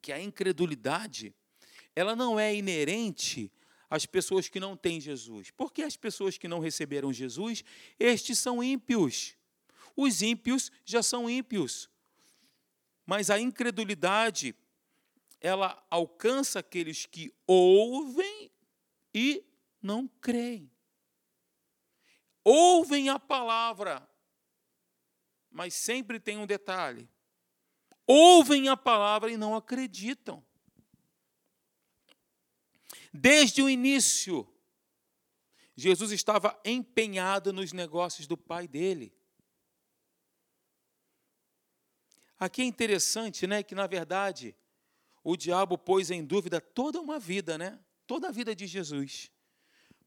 [0.00, 1.34] que a incredulidade,
[1.94, 3.52] ela não é inerente
[3.88, 5.50] às pessoas que não têm Jesus.
[5.50, 7.62] Porque as pessoas que não receberam Jesus,
[8.00, 9.36] estes são ímpios.
[9.94, 11.90] Os ímpios já são ímpios.
[13.04, 14.54] Mas a incredulidade,
[15.40, 18.50] ela alcança aqueles que ouvem
[19.14, 19.44] e
[19.82, 20.70] não creem.
[22.44, 24.08] Ouvem a palavra,
[25.52, 27.08] mas sempre tem um detalhe.
[28.06, 30.44] Ouvem a palavra e não acreditam.
[33.12, 34.48] Desde o início,
[35.76, 39.14] Jesus estava empenhado nos negócios do pai dele.
[42.38, 44.56] Aqui é interessante, né, que na verdade
[45.22, 47.78] o diabo pôs em dúvida toda uma vida, né?
[48.06, 49.30] Toda a vida de Jesus.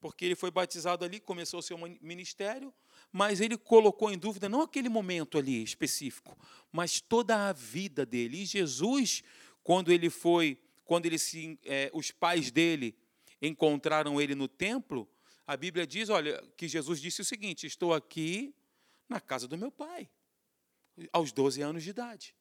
[0.05, 2.71] Porque ele foi batizado ali, começou o seu ministério,
[3.11, 6.37] mas ele colocou em dúvida não aquele momento ali específico,
[6.71, 8.43] mas toda a vida dele.
[8.43, 9.23] E Jesus,
[9.63, 12.95] quando ele foi, quando ele se, é, os pais dele
[13.41, 15.09] encontraram ele no templo,
[15.47, 18.53] a Bíblia diz, olha, que Jesus disse o seguinte: estou aqui
[19.09, 20.07] na casa do meu pai
[21.11, 22.35] aos 12 anos de idade.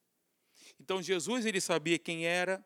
[0.78, 2.62] Então Jesus ele sabia quem era,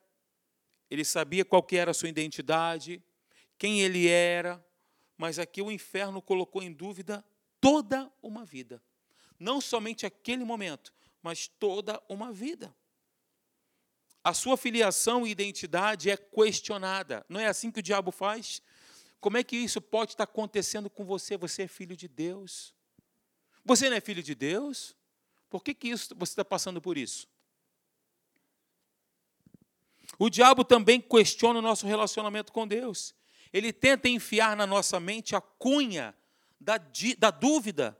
[0.90, 3.00] ele sabia qual que era a sua identidade,
[3.56, 4.64] quem ele era,
[5.18, 7.24] mas aqui o inferno colocou em dúvida
[7.60, 8.80] toda uma vida.
[9.38, 12.74] Não somente aquele momento, mas toda uma vida.
[14.22, 17.26] A sua filiação e identidade é questionada.
[17.28, 18.62] Não é assim que o diabo faz?
[19.20, 21.36] Como é que isso pode estar acontecendo com você?
[21.36, 22.72] Você é filho de Deus.
[23.64, 24.96] Você não é filho de Deus?
[25.50, 27.26] Por que, que isso, você está passando por isso?
[30.18, 33.14] O diabo também questiona o nosso relacionamento com Deus.
[33.52, 36.14] Ele tenta enfiar na nossa mente a cunha
[36.60, 36.80] da,
[37.18, 37.98] da dúvida.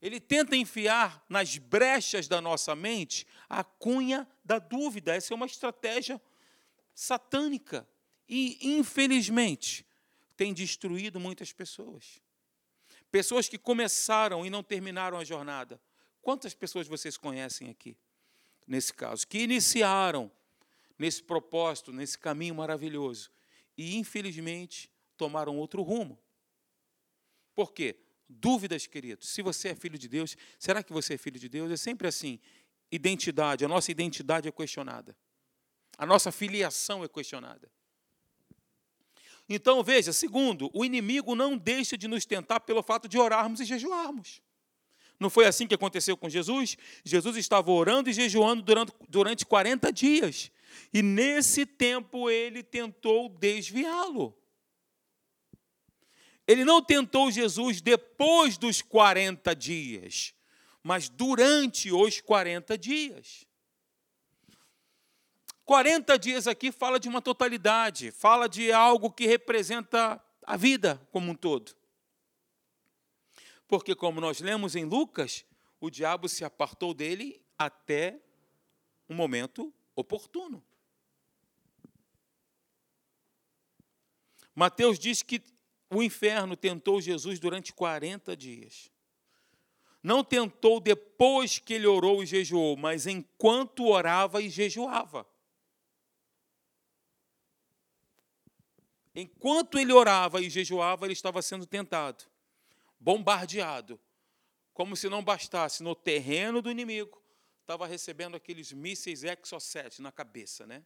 [0.00, 5.14] Ele tenta enfiar nas brechas da nossa mente a cunha da dúvida.
[5.14, 6.20] Essa é uma estratégia
[6.94, 7.88] satânica.
[8.28, 9.86] E, infelizmente,
[10.36, 12.20] tem destruído muitas pessoas.
[13.10, 15.80] Pessoas que começaram e não terminaram a jornada.
[16.20, 17.96] Quantas pessoas vocês conhecem aqui,
[18.66, 20.30] nesse caso, que iniciaram
[20.98, 23.30] nesse propósito, nesse caminho maravilhoso,
[23.76, 26.18] e infelizmente tomaram outro rumo?
[27.54, 27.96] Por quê?
[28.28, 29.28] Dúvidas, queridos.
[29.28, 31.70] Se você é filho de Deus, será que você é filho de Deus?
[31.70, 32.38] É sempre assim.
[32.90, 35.16] Identidade, a nossa identidade é questionada.
[35.96, 37.70] A nossa filiação é questionada.
[39.48, 43.64] Então, veja, segundo, o inimigo não deixa de nos tentar pelo fato de orarmos e
[43.64, 44.42] jejuarmos.
[45.18, 46.76] Não foi assim que aconteceu com Jesus?
[47.04, 50.50] Jesus estava orando e jejuando durante, durante 40 dias.
[50.92, 54.36] E nesse tempo ele tentou desviá-lo.
[56.46, 60.32] Ele não tentou Jesus depois dos 40 dias,
[60.82, 63.46] mas durante os 40 dias.
[65.64, 71.32] 40 dias aqui fala de uma totalidade, fala de algo que representa a vida como
[71.32, 71.74] um todo.
[73.66, 75.44] Porque, como nós lemos em Lucas,
[75.80, 78.20] o diabo se apartou dele até
[79.08, 80.62] um momento oportuno.
[84.54, 85.42] Mateus diz que
[85.90, 88.92] o inferno tentou Jesus durante 40 dias.
[90.02, 95.26] Não tentou depois que ele orou e jejuou, mas enquanto orava e jejuava.
[99.14, 102.24] Enquanto ele orava e jejuava, ele estava sendo tentado,
[103.00, 103.98] bombardeado,
[104.74, 107.20] como se não bastasse no terreno do inimigo,
[107.66, 110.84] estava recebendo aqueles mísseis Exocet na cabeça, né?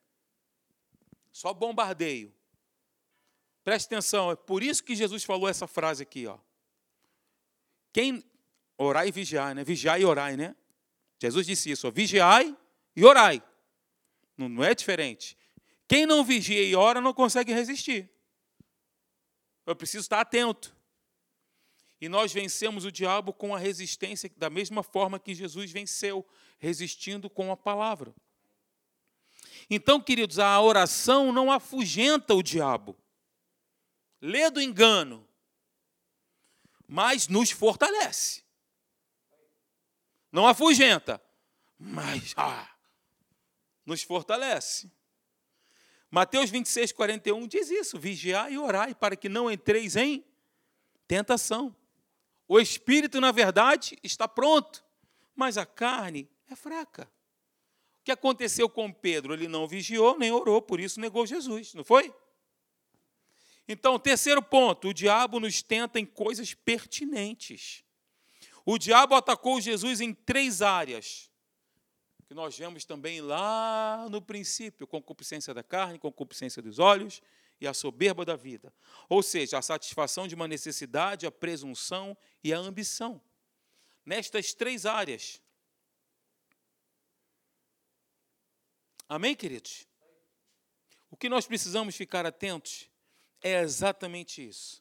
[1.30, 2.34] Só bombardeio.
[3.62, 6.38] Preste atenção, é por isso que Jesus falou essa frase aqui, ó.
[7.92, 8.24] Quem
[8.78, 9.62] orar e vigiar, né?
[9.62, 10.56] Vigiar e orar, né?
[11.20, 12.56] Jesus disse isso, ó, vigiai
[12.96, 13.42] e orai.
[14.34, 15.36] Não, não é diferente.
[15.86, 18.10] Quem não vigia e ora não consegue resistir.
[19.66, 20.74] Eu preciso estar atento.
[22.00, 26.26] E nós vencemos o diabo com a resistência, da mesma forma que Jesus venceu,
[26.61, 28.14] resistindo com a palavra.
[29.68, 32.96] Então, queridos, a oração não afugenta o diabo
[34.20, 35.26] lê do engano,
[36.86, 38.42] mas nos fortalece.
[40.30, 41.20] Não afugenta,
[41.78, 42.68] mas ah,
[43.84, 44.90] nos fortalece.
[46.11, 50.24] Mateus 26, 41 diz isso: vigiai e orai para que não entreis em
[51.08, 51.74] tentação.
[52.46, 54.84] O espírito, na verdade, está pronto,
[55.34, 57.11] mas a carne é fraca.
[58.01, 59.34] O que aconteceu com Pedro?
[59.34, 62.14] Ele não vigiou nem orou, por isso negou Jesus, não foi?
[63.68, 67.84] Então, terceiro ponto: o diabo nos tenta em coisas pertinentes.
[68.64, 71.30] O diabo atacou Jesus em três áreas,
[72.26, 77.22] que nós vemos também lá no princípio: concupiscência da carne, concupiscência dos olhos
[77.61, 78.72] e a soberba da vida.
[79.09, 83.20] Ou seja, a satisfação de uma necessidade, a presunção e a ambição.
[84.05, 85.40] Nestas três áreas.
[89.12, 89.88] Amém, queridos?
[91.11, 92.88] O que nós precisamos ficar atentos
[93.42, 94.80] é exatamente isso.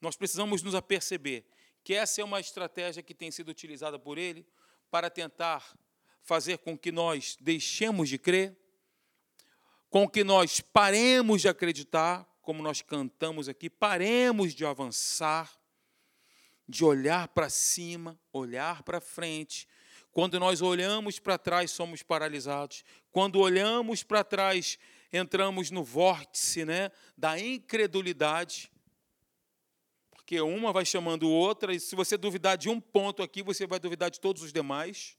[0.00, 1.44] Nós precisamos nos aperceber
[1.84, 4.44] que essa é uma estratégia que tem sido utilizada por ele
[4.90, 5.78] para tentar
[6.20, 8.56] fazer com que nós deixemos de crer,
[9.88, 15.56] com que nós paremos de acreditar, como nós cantamos aqui, paremos de avançar,
[16.68, 19.68] de olhar para cima, olhar para frente.
[20.18, 22.84] Quando nós olhamos para trás, somos paralisados.
[23.12, 24.76] Quando olhamos para trás,
[25.12, 28.68] entramos no vórtice né, da incredulidade,
[30.10, 33.78] porque uma vai chamando outra, e se você duvidar de um ponto aqui, você vai
[33.78, 35.16] duvidar de todos os demais.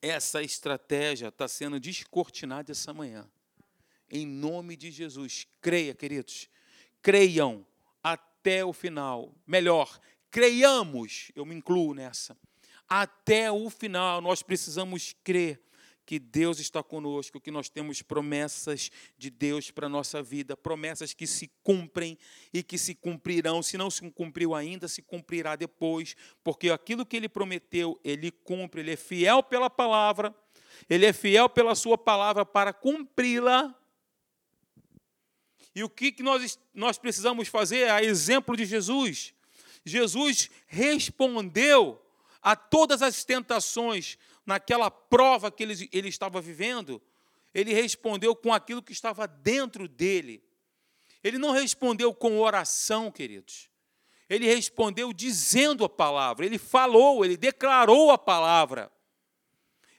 [0.00, 3.28] Essa estratégia está sendo descortinada essa manhã.
[4.08, 5.48] Em nome de Jesus.
[5.60, 6.48] Creia, queridos.
[7.02, 7.66] Creiam
[8.04, 9.34] até o final.
[9.44, 9.98] Melhor,
[10.36, 12.36] creiamos, eu me incluo nessa.
[12.86, 15.58] Até o final, nós precisamos crer
[16.04, 21.14] que Deus está conosco, que nós temos promessas de Deus para a nossa vida, promessas
[21.14, 22.18] que se cumprem
[22.52, 23.62] e que se cumprirão.
[23.62, 26.14] Se não se cumpriu ainda, se cumprirá depois,
[26.44, 30.34] porque aquilo que ele prometeu, ele cumpre, ele é fiel pela palavra,
[30.86, 33.74] ele é fiel pela sua palavra para cumpri-la.
[35.74, 39.34] E o que nós, nós precisamos fazer, a exemplo de Jesus?
[39.86, 42.02] Jesus respondeu
[42.42, 47.00] a todas as tentações naquela prova que ele, ele estava vivendo,
[47.54, 50.42] ele respondeu com aquilo que estava dentro dele.
[51.22, 53.70] Ele não respondeu com oração, queridos.
[54.28, 58.90] Ele respondeu dizendo a palavra, ele falou, ele declarou a palavra.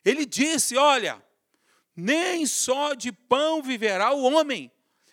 [0.04, 1.24] Ele disse: Olha,
[1.96, 4.70] nem só de pão viverá o homem,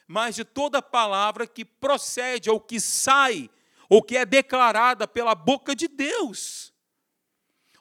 [0.07, 3.49] mas de toda palavra que procede ou que sai
[3.89, 6.73] ou que é declarada pela boca de Deus.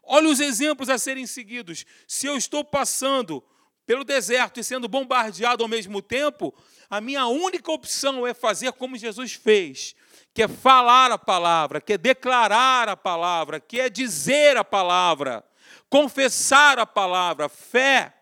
[0.03, 1.85] Olha os exemplos a serem seguidos.
[2.07, 3.43] Se eu estou passando
[3.85, 6.53] pelo deserto e sendo bombardeado ao mesmo tempo,
[6.89, 9.95] a minha única opção é fazer como Jesus fez,
[10.33, 15.43] que é falar a palavra, que é declarar a palavra, que é dizer a palavra,
[15.89, 17.49] confessar a palavra.
[17.49, 18.13] Fé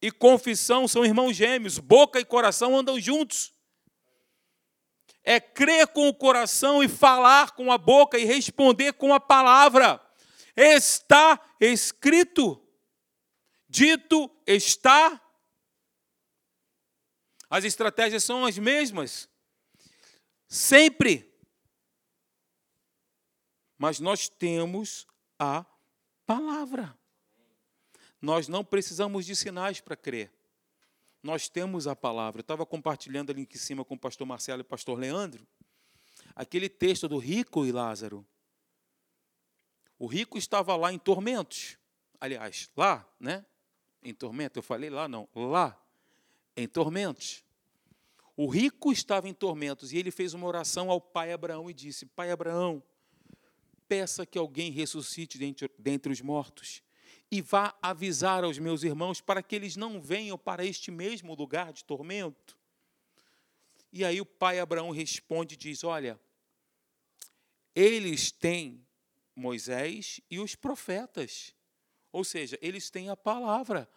[0.00, 3.55] e confissão são irmãos gêmeos, boca e coração andam juntos.
[5.28, 10.00] É crer com o coração e falar com a boca e responder com a palavra.
[10.56, 12.62] Está escrito.
[13.68, 15.20] Dito está.
[17.50, 19.28] As estratégias são as mesmas.
[20.46, 21.36] Sempre.
[23.76, 25.08] Mas nós temos
[25.40, 25.66] a
[26.24, 26.96] palavra.
[28.22, 30.35] Nós não precisamos de sinais para crer.
[31.26, 32.38] Nós temos a palavra.
[32.38, 35.44] Eu estava compartilhando ali em cima com o pastor Marcelo e o pastor Leandro
[36.36, 38.24] aquele texto do rico e Lázaro.
[39.98, 41.76] O rico estava lá em tormentos.
[42.20, 43.44] Aliás, lá, né?
[44.04, 45.76] Em tormento, eu falei lá, não, lá.
[46.56, 47.42] em tormentos.
[48.36, 52.06] O rico estava em tormentos e ele fez uma oração ao pai Abraão e disse:
[52.06, 52.80] Pai Abraão,
[53.88, 55.38] peça que alguém ressuscite
[55.76, 56.85] dentre os mortos
[57.30, 61.72] e vá avisar aos meus irmãos para que eles não venham para este mesmo lugar
[61.72, 62.56] de tormento.
[63.92, 66.20] E aí o pai Abraão responde e diz: Olha,
[67.74, 68.86] eles têm
[69.34, 71.54] Moisés e os profetas,
[72.12, 73.88] ou seja, eles têm a palavra.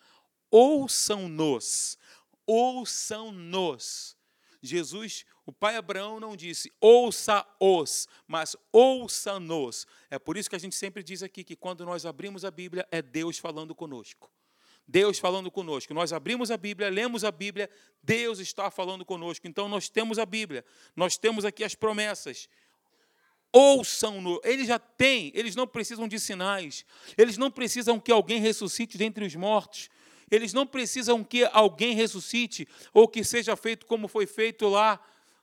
[0.52, 1.98] Ouçam-nos,
[2.46, 4.19] ouçam-nos.
[4.62, 9.88] Jesus, o pai Abraão não disse ouça-os, mas ouça-nos.
[10.10, 12.88] É por isso que a gente sempre diz aqui que quando nós abrimos a Bíblia,
[12.92, 14.30] é Deus falando conosco.
[14.88, 15.94] Deus falando conosco.
[15.94, 17.70] Nós abrimos a Bíblia, lemos a Bíblia,
[18.02, 19.48] Deus está falando conosco.
[19.48, 22.50] Então nós temos a Bíblia, nós temos aqui as promessas.
[23.52, 24.42] Ouçam-no.
[24.44, 26.86] Eles já têm, eles não precisam de sinais,
[27.18, 29.90] eles não precisam que alguém ressuscite dentre os mortos.
[30.32, 35.00] Eles não precisam que alguém ressuscite ou que seja feito como foi feito lá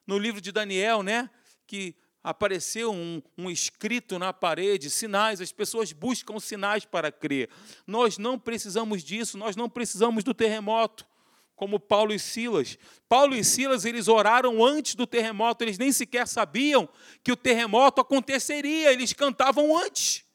[0.07, 1.29] no livro de Daniel, né?
[1.67, 1.95] Que
[2.27, 7.49] apareceu um, um, escrito na parede, sinais, as pessoas buscam sinais para crer.
[7.87, 11.07] Nós não precisamos disso, nós não precisamos do terremoto,
[11.55, 12.77] como Paulo e Silas.
[13.09, 16.89] Paulo e Silas, eles oraram antes do terremoto, eles nem sequer sabiam
[17.23, 20.26] que o terremoto aconteceria, eles cantavam antes.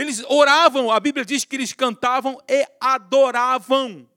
[0.00, 4.08] Eles oravam, a Bíblia diz que eles cantavam e adoravam.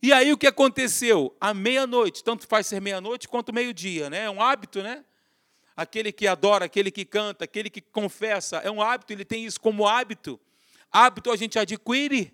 [0.00, 1.36] E aí o que aconteceu?
[1.40, 4.26] À meia-noite, tanto faz ser meia-noite quanto meio-dia, né?
[4.26, 5.04] É um hábito, né?
[5.76, 9.60] Aquele que adora, aquele que canta, aquele que confessa, é um hábito, ele tem isso
[9.60, 10.38] como hábito.
[10.92, 12.32] Hábito a gente adquire.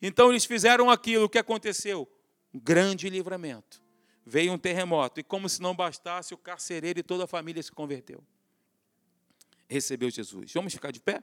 [0.00, 2.08] Então eles fizeram aquilo, o que aconteceu?
[2.54, 3.82] Um grande livramento.
[4.24, 7.72] Veio um terremoto, e como se não bastasse, o carcereiro e toda a família se
[7.72, 8.22] converteu
[9.68, 10.52] recebeu Jesus.
[10.52, 11.22] Vamos ficar de pé?